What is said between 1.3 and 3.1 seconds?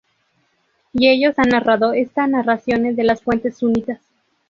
han narrado esa narración de